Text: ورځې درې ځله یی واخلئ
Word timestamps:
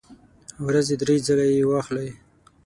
ورځې 0.65 0.95
درې 1.01 1.15
ځله 1.25 1.45
یی 1.53 1.63
واخلئ 1.69 2.09